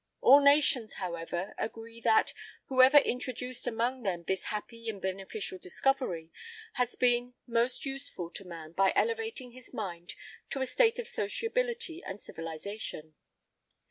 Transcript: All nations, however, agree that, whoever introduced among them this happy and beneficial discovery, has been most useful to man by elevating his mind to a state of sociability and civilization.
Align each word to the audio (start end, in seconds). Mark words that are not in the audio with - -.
All 0.19 0.41
nations, 0.43 0.93
however, 0.95 1.53
agree 1.59 2.01
that, 2.01 2.33
whoever 2.69 2.97
introduced 2.97 3.67
among 3.67 4.01
them 4.01 4.23
this 4.23 4.45
happy 4.45 4.89
and 4.89 4.99
beneficial 4.99 5.59
discovery, 5.59 6.31
has 6.73 6.95
been 6.95 7.35
most 7.45 7.85
useful 7.85 8.31
to 8.31 8.43
man 8.43 8.71
by 8.71 8.93
elevating 8.95 9.51
his 9.51 9.75
mind 9.75 10.15
to 10.49 10.59
a 10.61 10.65
state 10.65 10.97
of 10.97 11.07
sociability 11.07 12.03
and 12.03 12.19
civilization. 12.19 13.13